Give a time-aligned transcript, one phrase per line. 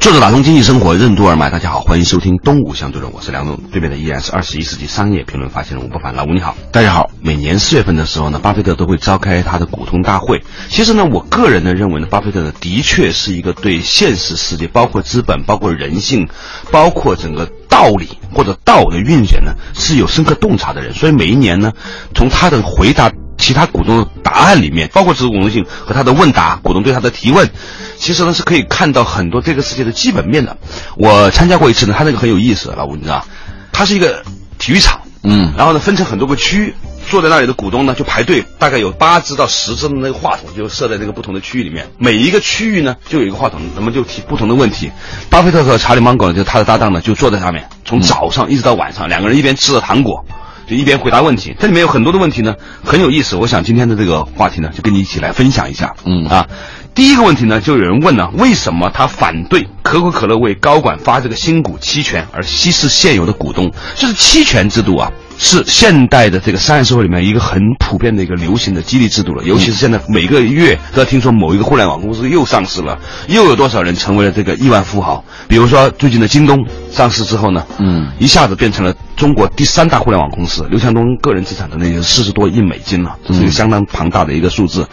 [0.00, 7.10] 作者打通经济生活任督二脉，大家好，欢迎收听东吴相对论，我是梁总，对面的依然是二十一世纪商业评论发现人吴伯凡，老吴你好，大家好。
[7.20, 10.42] 每年四月份的时候呢，巴菲特都会召开他的股东大会。
[10.70, 16.26] 其实呢，我个人呢认为呢，巴菲特呢的确是一个对现实世界，包括资本、包括人性、
[16.70, 20.94] 包括整个道理或者道的运转呢是有深刻洞察的人。
[20.94, 21.72] 所以每一年呢，
[22.14, 23.12] 从他的回答。
[23.40, 27.50] 其他股东的答案里面，包括持股东性和他的问答，股东对他的提问，
[27.98, 30.56] 其实呢是可以看到很多这个世界的基本面的。
[30.96, 33.24] 我参加过一次呢，他那个很有意思，老吴你知道，
[33.72, 34.22] 它是一个
[34.58, 36.74] 体育场，嗯，然后呢分成很多个区域，
[37.10, 44.90] 坐在那里的股东呢就排队，大概有八只到十只的那个话筒就设在那个不同的区域里面，每一个区域呢就有一个话筒，那么就提不同的问题。
[45.28, 50.24] 巴菲特和查理芒格呢，就他的搭档呢就坐在上面，从早上一直到晚上，两个人一边吃着糖果。
[50.70, 52.54] 就一边回答问题，这里面有很多的问题呢，
[52.84, 53.34] 很有意思。
[53.34, 55.94] 我想今天的这个话题呢，就跟你一起来分享一下。
[56.06, 56.46] 嗯啊，
[56.94, 63.72] 第一个问题呢，就有人问呢，为什么他反对可口可乐为高管发这个新股期权，而稀释现有的股东？
[63.96, 69.42] 就是期权制度啊，是现代的这个商业社会里面一个很普遍的一个流行的激励制度了。
[69.42, 72.96] 尤其是现在每个月都要听说某一个互联网公司又上市了，
[73.26, 75.24] 又有多少人成为了这个亿万富豪？
[75.48, 80.66] 比如说最近的京东上市之后呢，嗯，一下子变成了中国第三大互联网公司。
[80.68, 84.86] 刘强东个人资产的那些四十多亿美金了，这是一个相当庞大的一个数字。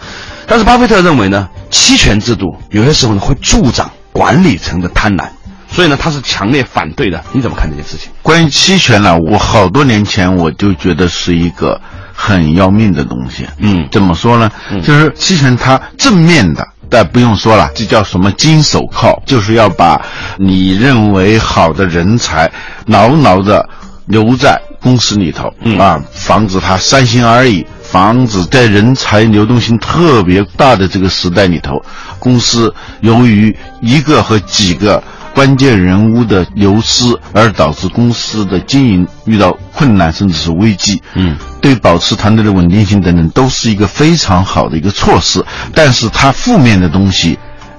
[0.45, 5.27] 但是巴菲特认为呢，期权制度有些时候呢会助长管理层的贪婪，
[5.69, 7.23] 所以呢他是强烈反对的。
[7.33, 8.11] 你怎么看这件事情？
[8.21, 11.81] 关于期权呢，我好多年前我就觉得是一个
[12.13, 13.45] 很要命的东西。
[13.57, 14.51] 嗯怎么说呢？
[14.83, 16.65] 就是期权它正面的。
[16.89, 19.21] 但不用说了，这叫什么金手铐？
[19.25, 20.01] 就是要把
[20.37, 22.51] 你认为好的人才
[22.85, 23.67] 牢牢的
[24.05, 31.81] 留在公司里头、嗯啊，防止他三心二意，防止在人才流动性特别大的这个时代里头，
[32.19, 35.03] 公司由于一个和几个
[35.37, 40.99] 关键人物的流失，而导致公司的经营遇到困难甚至是危机。
[41.13, 45.45] 嗯，对保持团队的稳定性等等，都是一个非常好的一个措施。
[45.75, 47.37] 但是它负面的东西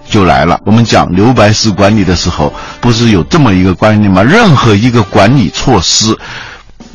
[0.09, 0.61] 就来了。
[0.65, 4.23] 我们讲留白式管理的时候，不是有这么一个观念吗？
[4.23, 6.17] 任何一个管理措施。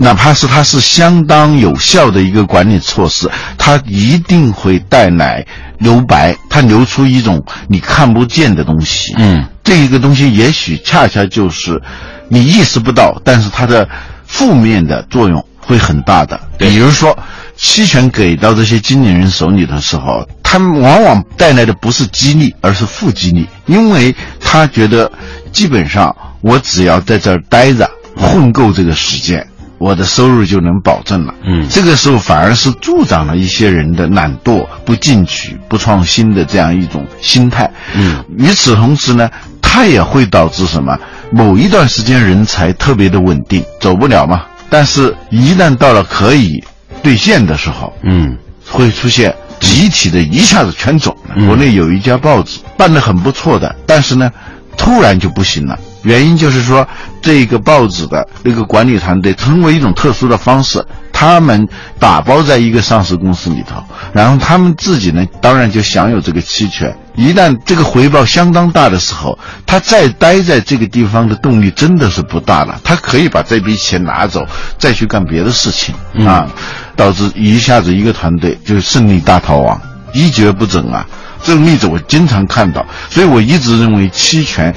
[0.04, 5.46] 哪怕是它是相当有效的一个管理措施，它一定会带来
[5.78, 9.16] 留白，它留出一种你看不见的东西。
[9.18, 11.82] 嗯，这一个东西也许恰恰就是
[12.28, 13.88] 你意识不到，但是它的
[14.28, 16.38] 负面的作用会很大的。
[16.58, 17.18] 比如说，
[17.56, 25.10] 期权给到这些经理人手里的时候，他们往往带来的不是激励，而是负激励，因为他觉得
[25.54, 29.48] 基本上我只要在这儿待着，混够这个时间。
[29.84, 31.34] 我的收入就能保证了。
[31.46, 37.70] 嗯这个时候反而是助长了一些人的懒惰、不进取、不创新的这样一种心态。
[37.94, 39.30] 嗯，与此同时呢，
[39.62, 40.98] 它也会导致什么？
[41.32, 44.44] 某一段时间人才特别的稳定，走不了嘛。
[44.70, 46.64] 但是，一旦到了可以
[47.02, 51.34] 兑现的时候，嗯会出现集体的一下子全走了。
[51.36, 54.32] 嗯国内有一家报纸办得很不错的，但是呢，
[54.78, 55.78] 突然就不行了。
[56.04, 56.88] 原因就是说，
[57.22, 63.84] 这个报纸的那个管理团队通过一种特殊的方式，他们打包在一个上市公司里头，
[64.14, 66.96] 然后他们自己呢，当然就享有这个期权。
[67.16, 72.80] 一旦这个回报相当大的时候，他再待在这个地方的动力真的是不大了。
[72.84, 74.46] 他可以把这笔钱拿走，
[74.78, 76.48] 再去干别的事情、啊，
[76.96, 79.80] 导致一下子一个团队就胜利大逃亡，
[80.14, 81.06] 一蹶不振啊。
[81.44, 84.74] 这种例子我经常看到，所以我一直认为期权。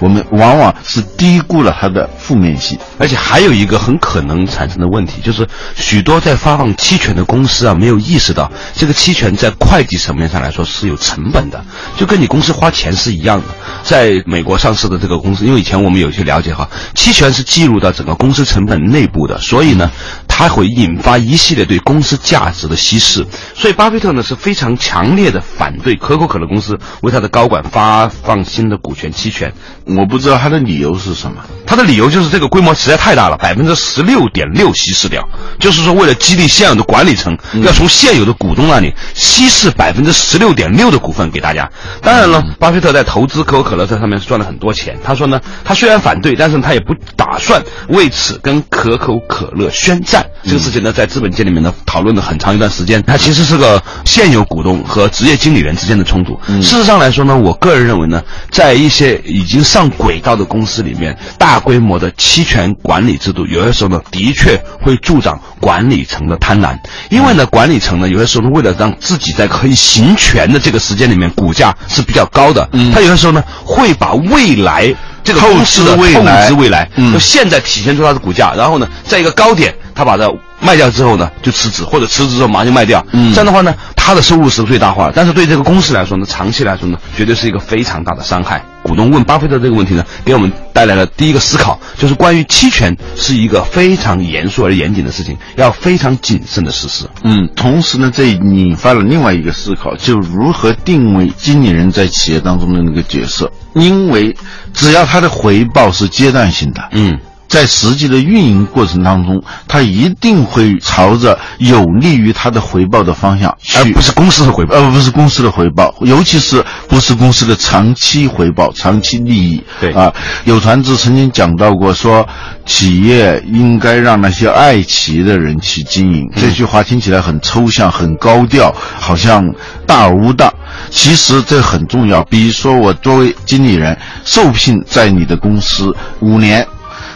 [0.00, 5.46] 我们往往是低估了它的负面性，而且还有一个很可能产生的问题，就是
[5.76, 11.64] 许多在发放期权的公司啊，没有意识到这个期权在会计层面上来说是有成本的，
[11.96, 13.46] 就跟你公司花钱是一样的。
[13.82, 19.90] 在美国上市的这个公司，因为以前我们有些了解哈，期权是计入到整个公司成本内部的，所以呢，
[20.26, 23.26] 它会引发一系列对公司价值的稀释。
[23.54, 29.52] 所以巴菲特呢是非常强烈的反对可口可乐公司为他的高管发放新的股权期权。
[29.84, 31.44] 我不知道他的理由是什么。
[31.66, 35.26] 他的理由就是这个规模实在太大了，百分之十六点六稀释掉，
[35.58, 41.70] 就是说为了激励现有的管理层，要从现有的股东那里稀释百分之十六点六的股份给大家。
[42.02, 44.98] 当然了，巴菲特在投资可口可乐这上面是赚了很多钱。
[45.04, 50.24] 他说呢，他虽然反对，但是他也不打算为此跟可口可乐宣战。
[50.44, 53.02] 这个事情呢，在资本界里面呢讨论了很长一段时间。
[53.06, 56.38] 它其实是个现有股东和职业经理人之间的冲突。
[56.60, 66.78] 事实上来说呢，我个人认为呢，在一些已经上轨道的公司里面，大规模的期权管理制度，有些时候呢，的确会助长管理层的贪婪。
[67.10, 74.94] 因为呢，管理层呢，有些时候为了让自己在可以行权的这个时间里面，股价是比较高的，他有的时候呢，会把未来
[75.24, 76.04] 这个公司的透
[76.46, 83.04] 支未来，就现在体现出它的股价，然后呢，在一个高点，他把它卖掉之后呢，就辞职，或者辞职之后马上就卖掉。
[83.32, 83.74] 这样的话呢，
[84.06, 88.62] 他的收入是最大化，但是对这个公司来说呢，长期来说呢，绝对是一个非常大的伤害。
[88.82, 97.08] 股东问巴菲特这个问题呢，给我们带来了第一个思考，就是关于期权是一个非常严肃而严谨的事情，要非常谨慎的实施。
[97.22, 104.36] 嗯，同时呢，这引发了另外一个思考，就如何定位经理人在企业当中的那个角色，因为
[104.74, 107.18] 只要他的回报是阶段性的，嗯。
[107.48, 119.62] 在实际的运营过程当中，它一定会朝着有利于它的回报的方向去，而不是公司的回报，而不是公司的回报，尤其是不是公司的长期回报、长期利益。
[119.80, 120.12] 对啊，
[120.44, 122.26] 有传志曾经讲到过，说
[122.66, 126.28] 企业应该让那些爱企业的人去经营。
[126.34, 129.44] 这句话听起来很抽象、很高调，好像
[129.86, 130.52] 大而无当。
[130.90, 132.24] 其实这很重要。
[132.24, 136.66] 比如说，我作为经理人，受聘在你的公司五年。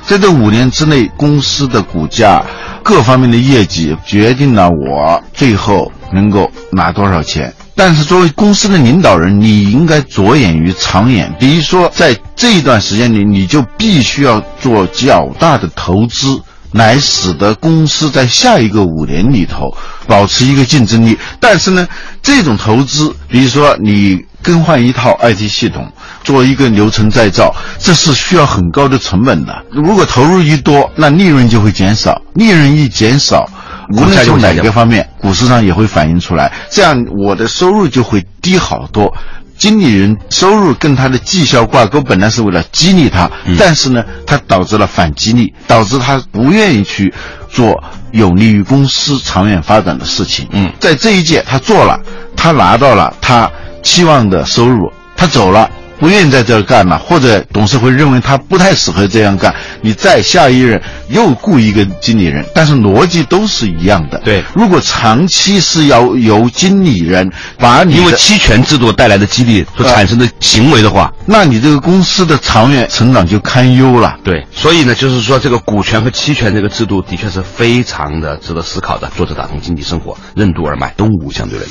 [0.09, 2.43] 在这五年之内，公司的股价、
[2.83, 7.53] 各方面的业绩决定了我最后能够拿多少钱。
[7.75, 11.31] 但是作为公司的领导人，你应该着眼于长远。
[11.39, 16.41] 比如说，在这一段时间里，你就必须要做较大的投资，
[16.73, 19.71] 来使得公司在下一个五年里头
[20.07, 21.19] 保持一个竞争力。
[21.39, 21.87] 但是呢，
[22.23, 25.93] 这种投资，比如说你更换一套 IT 系统。
[26.29, 29.65] 做一个流程再造，这是需要很高的成本的。
[29.71, 32.21] 如果投入一多，那利润就会减少。
[32.35, 33.49] 利润一减少，
[33.97, 36.53] 无论从哪个方面，股市上也会反映出来。
[36.69, 39.11] 这样我的收入就会低好多。
[39.57, 47.11] 经理人收入跟他的绩效挂钩，本来是为了激励他，但是呢，他导致了反激励，导致他不愿意去
[47.49, 47.83] 做
[48.13, 50.47] 有利于公司长远发展的事情。
[50.51, 51.99] 嗯，在这一届他做了，
[52.37, 53.51] 他拿到了他
[53.83, 55.71] 期望的收入，他走了。
[55.99, 64.21] 不愿意在这儿干了，或者董事会认为他不太适合这样干，你再下一任又雇一个经理人，但是逻辑都是一样的。
[64.25, 74.17] 对，如果长期是要由经理人把你因为期权制度带来的激励所产生的行为的话，那你这个公司的长远成长就堪忧了。
[74.23, 79.11] 对，所以呢，就是说这个股权和期权这个制度的确是非常的值得思考的。
[79.17, 81.69] 作者打通经济生活，任督二脉，东吴相对论。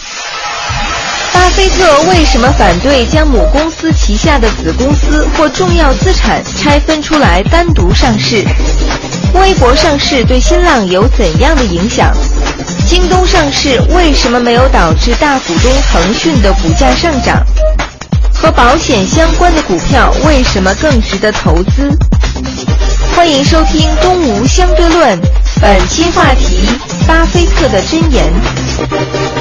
[1.37, 8.43] 巴菲特为什么反对将母公司旗下的子公司或重要资产拆分出来单独上市？
[9.35, 12.11] 微博上市对新浪有怎样的影响？
[12.87, 17.45] 京东上市为什么没有导致大股东腾讯的股价上涨？
[18.33, 21.95] 和保险相关的股票为什么更值得投资？
[23.15, 25.15] 欢迎收听《东吴相对论》，
[25.61, 26.67] 本期话题：
[27.07, 29.36] 巴菲特的箴言。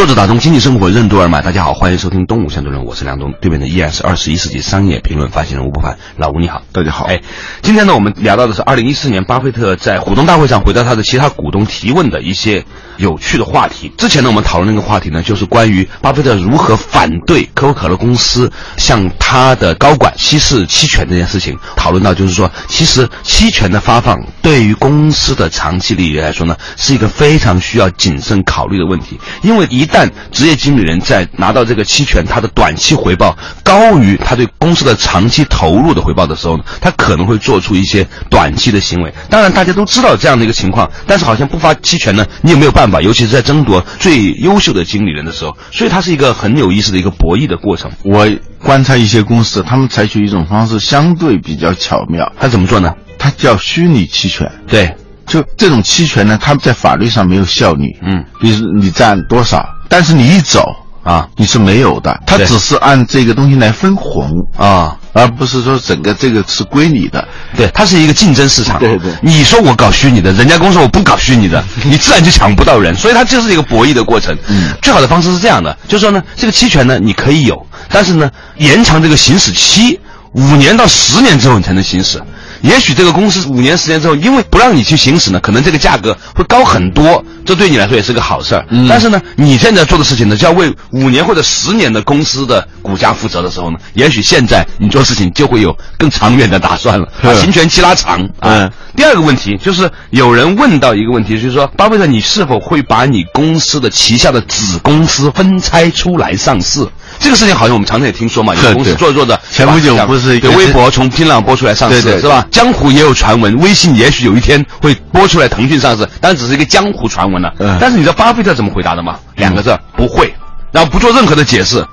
[0.00, 7.04] 作者打通经济生活任督二脉，大家好，欢迎收听东吴相对论，我是梁东，对面的依然是二十一世纪商业评论发行人吴不凡，老吴你好，大家好。
[7.04, 7.20] 哎，
[7.60, 12.64] 今天呢，我们聊到的是二零一四年巴菲特在股东大会上回答他的其他股东提问的一些
[13.00, 13.90] 有趣的话题。
[13.96, 21.58] 之前呢，我们讨论那个话题呢，就是关于巴菲特如何反对可口可乐公司向他的高管稀释期权这件事情。
[21.76, 39.12] 讨论到就是说，其实期权的发放对于公司的长期利益来说呢，是一个非常需要谨慎考虑的问题，因为一旦职业经理人在拿到这个期权，他的短期回报高于他对公司的长期投入的回报的时候呢，他可能会做出一些短期的行为。
[39.28, 47.90] 当然，大家都知道这样的一个情况，但是好像不发期权呢，你也没有办法，尤其是在争夺最优秀的经理人的时候，所以它是一个很有意思的一个博弈的过程。
[48.02, 48.28] 我
[48.58, 52.94] 观察一些公司，他们采取一种方式相对比较巧妙，他怎么做呢？
[53.18, 54.50] 它叫虚拟期权。
[54.66, 57.96] 对，就这种期权呢，他们在法律上没有效力。
[58.02, 59.64] 嗯，比如你占多少。
[59.88, 60.64] 但是你一走
[61.10, 64.96] 啊你是没有的，它只是按这个东西来分红，啊。
[65.12, 67.26] 而不是说整个这个是归你的。
[67.56, 68.78] 对，它是一个竞争市场。
[68.78, 74.32] 对对你说我搞虚拟的，人家公司我不搞虚拟的， 你自然就抢不到人，所以它就是一个博弈的过程。
[74.48, 79.98] 嗯最好的方式是这样的，就是说呢，这个期权呢你可以有，但是呢，延长这个行使期
[80.34, 82.22] 五年到十年之后你才能行使。
[82.62, 88.64] 也许这个公司五年、十年之后，因为不让你去行使呢，可能这个价格会高很多，这对你来说也是个好事儿。
[88.70, 98.20] 嗯但是呢，你现在做的事情呢，就要为五年或者十年的公司的股价负责的时候呢，也许现在你做事情就会有更长远的打算了， 把行权期拉长。
[98.40, 98.70] 啊嗯。
[98.96, 106.86] 第二个问题就是有人问到一个问题，就是说，巴菲特，你是否会把你公司的旗下的子公司分拆出来上市？
[107.18, 112.44] 这个事情好像我们常常也听说嘛， 有对公司做着做着，前不久像不是有微博从新浪播出来上市， 是吧？
[112.50, 117.52] 江湖也有传闻，微信也许有一天会播出来腾讯上市，但只是一个江湖传闻了。
[117.58, 119.18] 嗯但是你知道巴菲特怎么回答的吗？
[119.36, 120.34] 两个字，不会，
[120.72, 121.84] 然后不做任何的解释。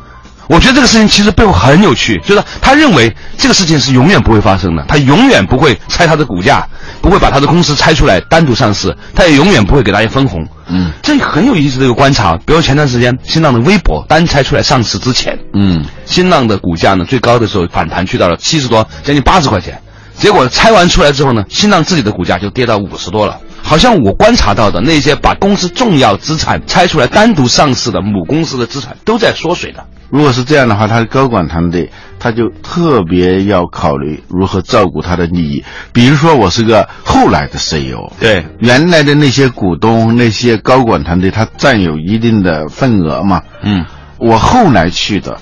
[0.49, 6.65] 我觉得这个事情其实背后很有趣，就是他认为这个事情是永远不会发生的，他永远不会拆他的股价，
[7.01, 10.47] 不会把他的公司拆出来单独上市，他也永远不会给大家分红。
[10.67, 12.37] 嗯，这很有意思的一个观察。
[12.45, 19.77] 比如前段时间新浪的微博单拆出来上市之前，嗯，新浪的股价呢最高的时候反弹去到了七十多，将近八十块钱。
[20.17, 23.39] 结果拆完出来之后呢，新浪自己的股价就跌到五十多了。
[23.61, 29.83] 好像我观察到的那些把公司重要资产拆出来单独上市的母公司的资产都在缩水的。
[30.09, 35.65] 如果是这样的话，他的高管团队他就特别要考虑如何照顾他的利益。
[35.91, 43.41] 比如说，我是个后来的 CEO，对，原来的那些股东、那些高管团队，他占有一定的份额嘛。
[43.61, 43.85] 嗯，
[44.17, 45.41] 我后来去的，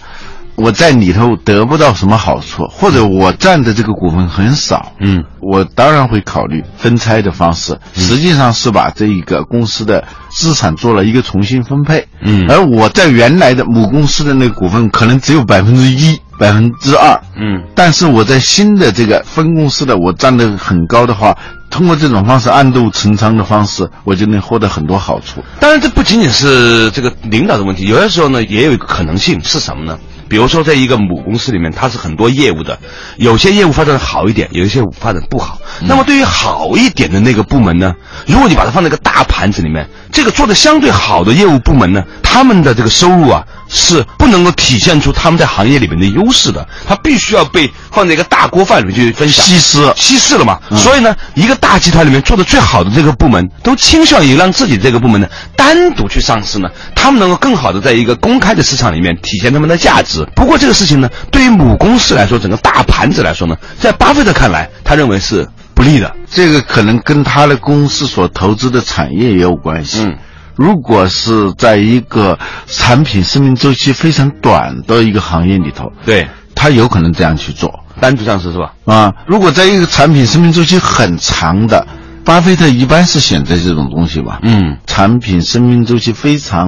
[0.56, 4.94] 我在里头得不到什么好处，或者我占的这个股份很少。
[5.00, 12.08] 嗯，我当然会考虑分拆的方式，实际上是把这一个公司的资产做了一个重新分配。
[12.22, 17.20] 嗯而我在原来的母公司的那个股份可能只有百分之一、百分之二。
[17.36, 21.38] 嗯，但是我在新的这个分公司的我占得很高的话，
[21.70, 25.44] 通过这种方式暗度陈仓的方式，我就能获得很多好处。
[25.60, 30.00] 当然，这不仅仅是这个领导的问题，有的时候呢，也有一个可能性是什么呢？
[30.28, 32.80] 比如说，在一个母公司里面，它是很多业务的，
[33.18, 35.60] 有些业务发展的好一点，有一些发展不好。
[35.82, 37.94] 那么，对于好一点的那个部门呢，
[38.28, 49.46] 如果你把它放在一个大盘子里面，这个做的相对好的业务部门呢，他们的这个收入啊，是不能够体现出他们在行业里面的优势的，它必须要被放在一个大锅饭里面去分享。
[49.46, 50.60] 稀释稀释了嘛。
[50.78, 60.26] 所以呢，一个大集团里面做的最好的这个部门，都倾向于让自己这个部门呢单独去上市呢，他们能够更好的在一个公开的市场里面体现他们的价值。
[60.36, 66.16] 不过这个事情呢，对于母公司来说，整个大盘子来说呢，在巴菲特看来，他认为是不利的。
[66.32, 70.04] 这个可能跟他的公司所投资的产业也有关系。
[70.04, 70.18] 嗯，
[70.56, 78.74] 如果是在一个产品生命周期非常短的一个行业里头，对，他有可能这样去做单独上市是吧？
[78.86, 79.14] 啊。
[79.28, 81.86] 如果在一个产品生命周期很长的，
[82.24, 84.40] 巴菲特一般是选择这种东西吧。
[84.44, 86.68] 嗯，产品生命周期非常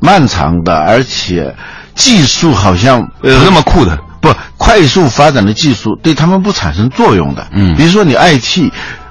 [0.00, 1.54] 漫长的，而且
[1.94, 3.98] 技术好像不那么酷的。
[4.20, 7.46] 不快速发展的技术对他们不产生作用的。
[7.52, 8.68] 嗯比如说你 IT、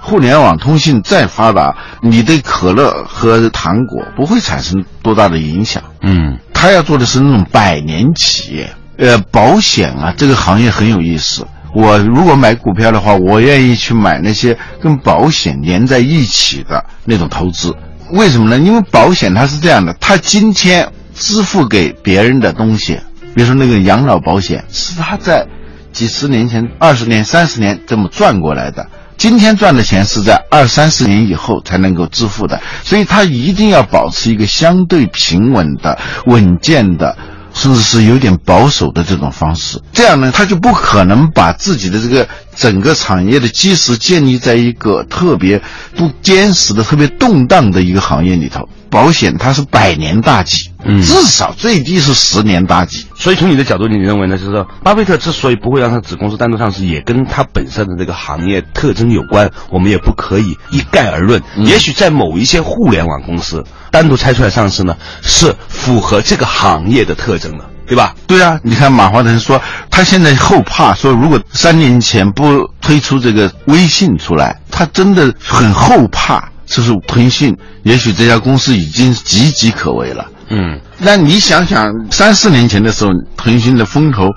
[0.08, 5.84] 互联网通信再发达，你对可乐和糖果不会产生多大的影响。
[6.02, 11.46] 嗯他要做的是那种百年企业，呃，保险啊，这个行业很有意思。
[11.76, 17.76] 我如果买股票的话，我愿意去买那些跟保险连在一起的那种投资。
[18.12, 18.58] 为什么呢？
[18.58, 22.98] 因为保险它是这样的，它今天支付给别人的东西，
[23.36, 25.46] 比如说那个养老保险，是他在
[25.92, 28.88] 几十年前、二十年、三十年这么赚过来的。
[29.18, 35.98] 今天赚的钱是在二三十年以后才能够支付的，所以他一定要保持一个相对平稳的、
[36.28, 37.18] 稳健的，
[37.54, 39.82] 甚至是有点保守的这种方式。
[39.92, 45.62] 这样呢，他就不可能把自己的这个整个产业的基石建立在一个特别
[45.96, 48.70] 不坚实的、特别动荡的一个行业里头。
[48.90, 53.06] 保险它是百年大计，嗯至少最低是十年大计。
[53.16, 54.38] 所以从你的角度，你认为呢？
[54.38, 59.52] 就是说，巴菲特之所以不会让他子公司单独上市，也跟他本身的这个行业特征有关。
[59.70, 61.42] 我们也不可以一概而论。
[61.58, 68.16] 也许在某一些互联网公司单独拆出来上市呢，是符合这个行业的特征的，对吧？
[68.28, 76.50] 对啊，你看马化腾说，他现在后怕说，如果三年前不推出这个微信出来，他真的很后怕。
[76.66, 80.26] 就是腾讯，也许这家公司已经岌岌可危了。
[80.50, 84.30] 嗯，那你想想，三四年前的时候，腾讯的风头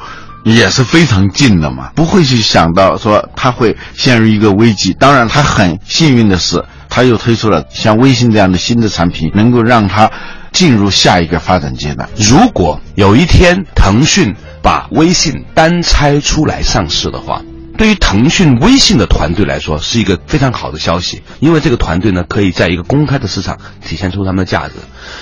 [0.44, 4.92] 也是非常近的嘛，不会去想到说它会陷入一个危机。
[4.94, 10.10] 当然，它很幸运的是，它又推出了像微信这样的新的产品，能够让它
[10.52, 12.08] 进入下一个发展阶段。
[12.16, 17.40] 如果有一天腾讯把微信单拆出来上市的话，
[17.80, 24.74] 对于腾讯微信的团队来说是一个非常好的消息，因为这个团队呢可以在一个公开的市场体现出他们的价值。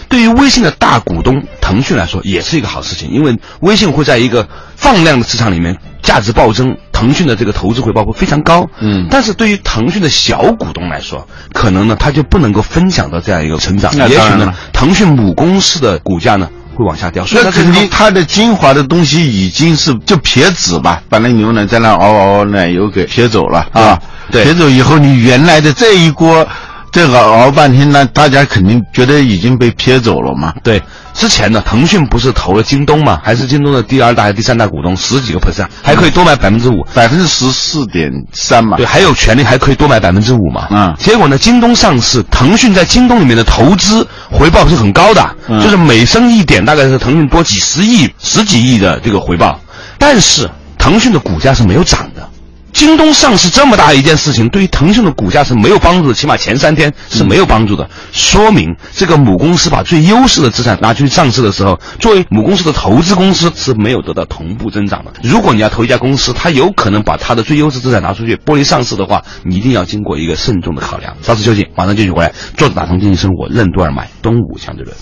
[0.09, 8.69] 对于微信的大股东腾讯来说也是一个好事情，因为微信会在一个放量的市场里面价值暴增，腾讯的这个投资回报会非常高。
[8.81, 17.27] 嗯但是对于腾讯的小股东来说，可能呢他就不能够分享到这样一个成长，也许呢腾讯母公司的股价呢会往下掉。
[17.27, 24.01] 所以那肯定，它的精华的东西已经是就撇脂吧，把那牛奶在那熬熬奶油给撇走了啊。
[24.31, 26.47] 对撇走以后，你原来的这一锅，
[26.93, 30.55] 这个熬半天，那大家肯定觉得已经被撇走了嘛。
[30.63, 30.81] 对，
[31.19, 36.87] 之前呢，腾讯不是投了京东嘛，还是京东的第二大还是第三大股东，十几个 percent，还可以多买百分之五。
[36.95, 38.77] 百分之十四点三嘛。
[38.77, 40.69] 对，还有权利还可以多买百分之五嘛。
[40.71, 49.59] 嗯结果呢，京东上市，腾讯在京东里面的投资回报是很高的，嗯就是每升一点，大概是腾讯多几十亿、十几亿的这个回报。
[49.99, 50.49] 但是
[50.79, 52.29] 腾讯的股价是没有涨的。
[52.73, 57.89] 京东上市这么大一件事情，对于腾讯的股价是没有帮助的，起码前三天是没有帮助的。
[58.13, 65.13] 说明这个母公司把最优势的资产拿去上市的时候，作为母公司的投资公司是没有得到同步增长的。
[65.23, 71.17] 如果你要投一家公司，它有可能把它的最优质资产拿出去剥离上市的话，你一定要经过一个慎重的考量。
[71.23, 72.33] 稍事休息，马上继续回来。
[72.57, 74.97] 坐着打通经济生活，任督二脉，东吴相对论。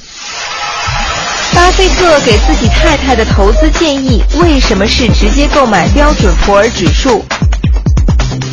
[1.54, 7.24] 巴菲特给自己太太的投资建议为什么是直接购买标准普尔指数？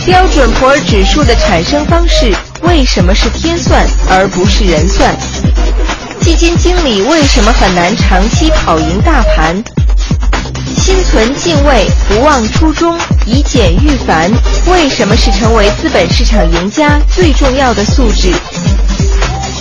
[0.06, 5.16] 标准普尔指数的产生方式为什么是天算而不是人算？
[6.22, 9.62] 基金经理为什么很难长期跑赢大盘？
[10.78, 14.32] 心存敬畏，不忘初衷，以简驭繁，
[14.68, 18.34] 为什么是成为资本市场赢家最重要的素质？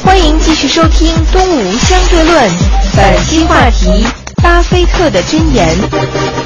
[0.04, 2.50] 欢迎继续收听《东吴相对论》，
[2.96, 4.04] 本期话题：
[4.42, 6.41] 巴菲特的箴言。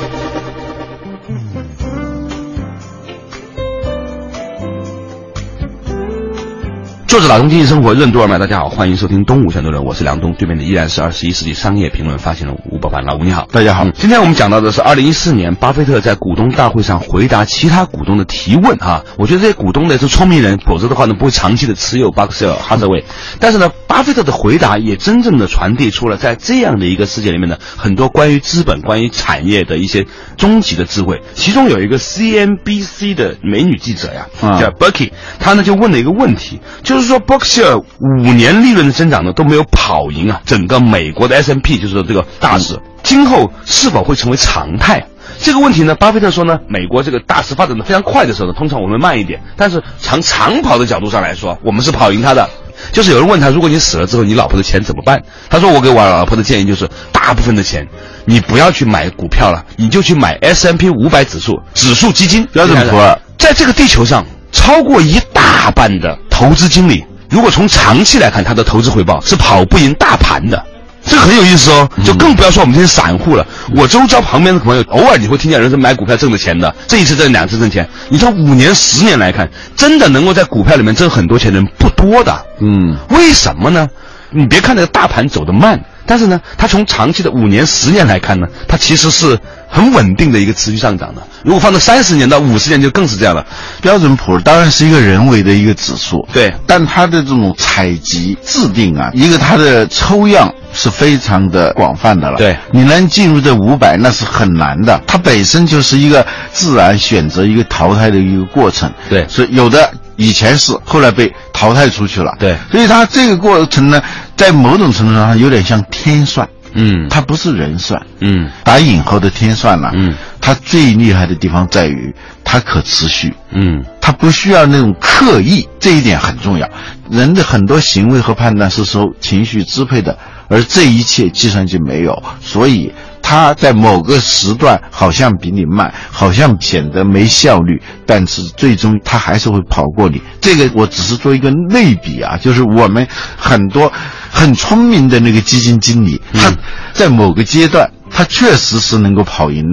[7.16, 23.02] 作者打通经济生活任督二脉，大家好，欢迎收听东吴相对论，我是梁东，对面的依然是二十一世纪商业评论发行人吴伯凡，老吴你好，大家好嗯今天我们讲到的是二零一四年巴菲特在股东大会上回答其他股东的提问哈，我觉得这些股东呢是聪明人，否则的话呢不会长期的持有巴克希尔哈撒韦，
[23.40, 30.06] 但是呢，巴菲特的回答也真正的传递出了在这样的一个世界里面呢，很多关于资本、关于产业的一些
[30.37, 45.06] 终极的智慧，其中有一个 CNBC 的美女记者呀，啊叫 Berkey，她呢就问了一个问题，就是说 Berkshire 五年利润的增长呢都没有跑赢啊整个美国的 S M P，就是说这个大市，今后是否会成为常态？
[45.38, 52.49] 这个问题呢，巴菲特说呢，美国这个大势发展的非常快的时候呢，通常我们慢一点，但是从长跑的角度上来说，我们是跑赢他的。
[52.92, 55.23] 就是有人问他，如果你死了之后，你老婆的钱怎么办？
[55.49, 57.86] 他说，我给我老婆的建议就是，大部分的钱，
[58.26, 70.62] 你不要去买股票了，你就去买 S M P 五百指数指数基金，标准普尔在这个地球上，超过一大半的投资经理，如果从长期来看，他的投资回报是跑不赢大盘的。
[71.02, 73.46] 这很有意思哦，就更不要说我们这些散户了。
[73.75, 77.88] 我周遭旁边的朋友，偶尔你会听见有人是买股票挣的钱的，这一次挣两次挣钱。
[78.10, 82.44] 你从五年、十年来看，真的能够在股票里面挣很多钱的人不多的。
[82.60, 83.88] 嗯，为什么呢？
[84.30, 91.22] 你别看那个大盘走得慢，但是呢，它从长期的五年、十年来看呢，它其实是很稳定的一个持续上涨的。
[91.42, 93.44] 如果放到三十年到五十年，就更是这样了。
[93.80, 102.36] 标准普尔当然是一个人为的一个指数，对但它的这种采集制定啊，一个它的抽样是非常的广泛的了。
[102.36, 108.90] 对你能进入这五百那是很难的，它本身就是一个自然选择一个淘汰的一个过程。
[109.08, 112.34] 对所以有的以前是，后来被淘汰出去了。
[112.38, 114.02] 对所以它这个过程呢，
[114.36, 118.00] 在某种程度上有点像天算，嗯它不是人算。
[118.21, 123.34] 嗯打引号的天算呢、嗯，它最厉害的地方在于它可持续。
[123.50, 126.69] 嗯它不需要那种刻意，这一点很重要。
[127.10, 130.17] 人的很多行为和判断是受情绪支配的，
[130.49, 132.93] 而这一切计算机没有，所以
[133.28, 140.23] 它在某个时段好像比你慢，好像显得没效率，但是最终他还是会跑过你。
[140.41, 143.04] 这个我只是做一个类比啊，就是我们
[143.36, 143.93] 很多
[144.30, 146.52] 很聪明的那个基金经理，他
[146.93, 149.65] 在某个阶段，他确实是能够跑赢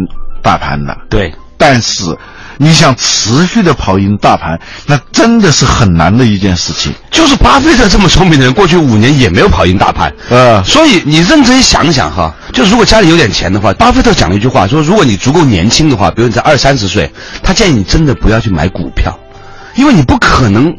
[0.42, 0.98] 大盘的。
[1.08, 1.32] 对，
[1.66, 2.04] 但是
[2.58, 6.92] 你想持续的跑赢大盘，那真的是很难的一件事情。
[7.10, 10.14] 就是巴菲特这么聪明的人，过去五年也没有跑赢大盘。
[10.30, 17.10] 呃，所以你认真想想哈，就如果家里有点钱的话，巴菲特讲了一句话，说如果你足够年轻的话，比如你在二三十岁，
[17.42, 19.18] 他建议你真的不要去买股票，
[19.76, 20.76] 因为你不可能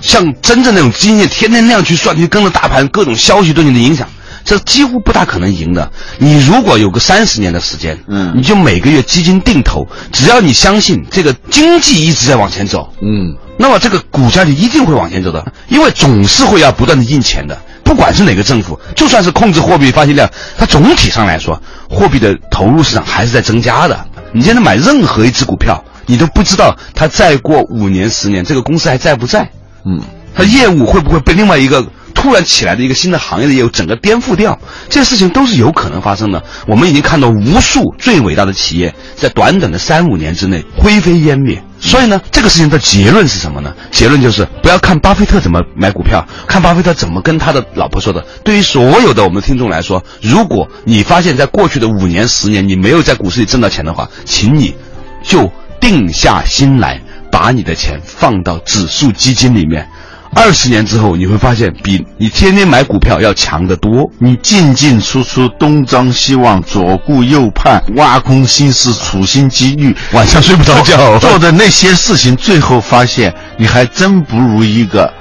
[0.00, 4.08] 像真正那种经验天天那样去算，去跟着大盘各种消息对你的影响。
[4.44, 5.90] 这几乎不大可能赢的。
[6.18, 24.06] 你如果有个三十年的时间，嗯你就每个月基金定投，只要你相信这个经济一直在往前走，嗯，那么这个股价就一定会往前走的，因为总是会要不断的印钱的，不管是哪个政府，就算是控制货币发行量，它总体上来说，货币的投入市场还是在增加的。
[24.32, 29.48] 你现在买任何一只股票，你都不知道它再过五年、十年，这个公司还在不在？
[29.86, 30.00] 嗯，
[30.34, 31.86] 它业务会不会被另外一个
[32.24, 34.58] 突然起来的一个新的行业的业务整个颠覆掉？
[34.88, 36.42] 这些事情都是有可能发生的。
[36.66, 41.62] 我们已经看到无数最伟大的企业在短短的三五年之内灰飞烟灭。
[41.78, 43.74] 所以呢，这个事情的结论是什么呢？
[43.90, 48.24] 结论就是不要看巴菲特怎么买股票，看巴菲特怎么跟他的老婆说的。
[48.42, 54.74] 对于所有的我们听众来说，如果你发现在过去的五年、十年你没有在股市里挣到钱的话，请你
[55.22, 56.98] 就定下心来，
[57.30, 59.86] 把你的钱放到指数基金里面。
[60.34, 64.10] 二十年之后，你会发现比你天天买股票要强得多。
[64.18, 75.12] 你进进出出，东张西望，左顾右盼，挖空心思，处心积虑，晚上睡不着觉做的那些事情，最后发现你还真不如一个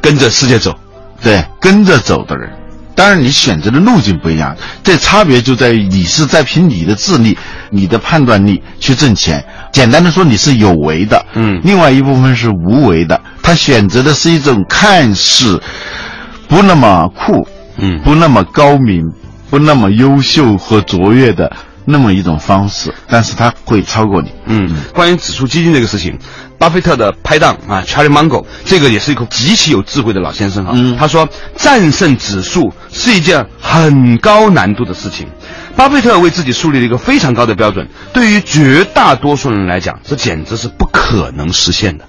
[0.00, 0.74] 跟着世界走。
[1.22, 2.50] 对跟着走的人。
[2.94, 7.36] 当然，你选择的路径不一样，这差别就在于你是在凭你的智力、
[7.70, 9.44] 你的判断力去挣钱。
[9.72, 13.20] 简单的说，你是有为的，嗯另外一部分是无为的。
[13.42, 15.60] 他选择的是一种看似
[16.48, 17.46] 不那么酷，
[17.78, 19.02] 嗯不那么高明，
[19.48, 21.50] 不那么优秀和卓越的
[21.84, 24.32] 那么一种方式，但是它会超过你。
[24.46, 26.18] 嗯，关于指数基金这个事情，
[26.58, 30.72] 巴菲特的拍档啊，Charlie Munger，这个也是一个极其有智慧的老先生哈。
[30.74, 35.26] 嗯他说，战胜指数是一件很高难度的事情。
[35.74, 42.04] 巴菲特为自己树立了一个非常高的标准，对于绝大多数人来讲，这简直是不可能实现的。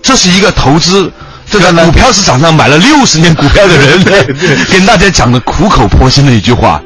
[0.00, 1.12] 这是一个投资
[1.50, 4.02] 这个股票市场上买了六十年股票的人
[4.70, 6.80] 跟大家讲的苦口婆心的一句话。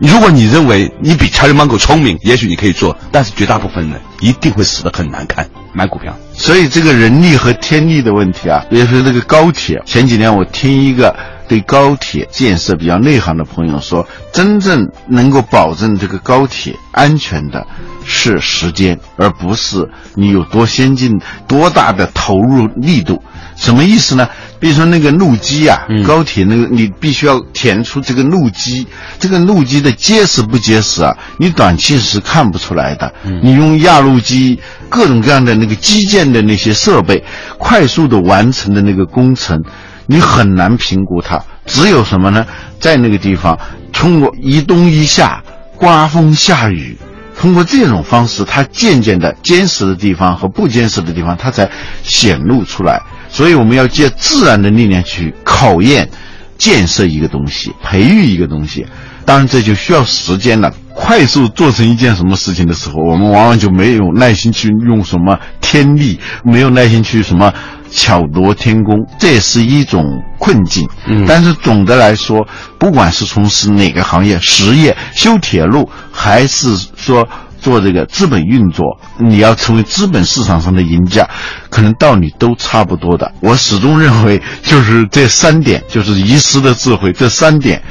[0.00, 5.48] 如果你认为你比 Charlie Munger 聪明，也许你可以做，但是绝大部分人一定会死得很难看。
[5.72, 11.14] 买股票，所以这个人力和天力的问题啊，比如说这个高铁，前几年我听一个
[11.48, 17.66] 对高铁建设比较内行的朋友说，真正能够保证这个高铁安全的
[18.04, 23.22] 是时间，而不是你有多先进、多大的投入力度。
[23.56, 24.28] 什么意思呢？
[24.58, 28.84] 比如说那个路基啊，嗯高铁那个你必须要填出这个路基，
[29.20, 33.12] 这个路基的结实不结实啊，你短期是看不出来的。
[33.42, 37.22] 你用压路机各种各样的那个基建的那些设备，
[37.58, 39.62] 快速的完成的那个工程，
[40.06, 41.42] 你很难评估它。
[41.66, 42.46] 只有什么呢？
[42.78, 43.58] 在那个地方
[43.92, 45.42] 通过一冬一夏，
[45.76, 46.96] 刮风下雨。
[47.36, 51.68] 通过这种方式，它渐渐的坚实的地方和不坚实的地方，它才
[52.02, 53.00] 显露出来。
[53.28, 56.08] 所以我们要借自然的力量去考验、
[56.56, 58.86] 建设一个东西，培育一个东西。
[59.24, 60.72] 当然，这就需要时间了。
[60.94, 67.52] 快速做成一件什么事情的时候，我们往往就没有耐心去用什么天力，没有耐心去什么
[67.94, 70.04] 巧夺天工，这也是一种
[70.38, 70.86] 困境。
[71.06, 72.46] 嗯但是总的来说，
[72.78, 77.26] 不管是从事哪个行业，实业、修铁路，还是说
[77.60, 78.84] 做这个资本运作，
[79.18, 81.28] 你要成为资本市场上的赢家，
[81.70, 83.32] 可能道理都差不多的。
[83.40, 87.82] 我始终认为，就是这三点，就是遗失的智慧，这三点，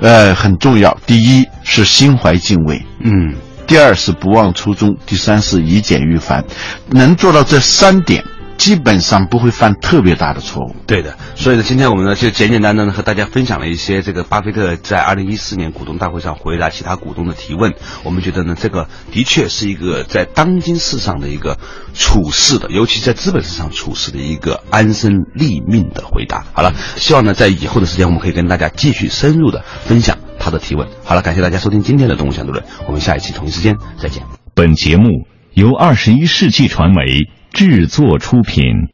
[0.00, 0.96] 呃，很重要。
[1.06, 3.34] 第一是心怀敬畏，嗯
[3.66, 6.44] 第二是不忘初衷，第三是以简驭繁。
[6.90, 8.22] 能做到这三点，
[8.56, 10.74] 基本上不会犯特别大的错误。
[10.86, 17.74] 对的，所以呢，今天我们呢就简简单单的和大家分享了一些这个巴菲特在二零一四年股东大会上回答其他股东的提问。
[18.04, 21.58] 我们觉得呢，这个的确是一个在当今世上的一个
[21.94, 26.46] 处事的，尤其在资本市场处事的一个安身立命的回答。
[26.52, 30.88] 好了，希望呢在以后的时间我们可以跟大家继续深入的分享他的提问。
[31.04, 34.22] 好了，感谢大家收听今天的《动物相对论》，我们下一期同一时间再见。
[34.54, 35.08] 本节目
[35.52, 38.93] 由二十一世纪传媒制作出品。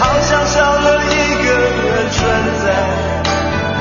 [0.00, 2.18] 好像少了一个人存
[2.64, 2.72] 在，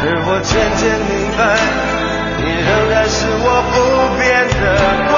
[0.03, 1.41] 而我渐渐明白，
[2.43, 3.73] 你仍然是我不
[4.19, 4.27] 变
[4.62, 5.09] 的爱。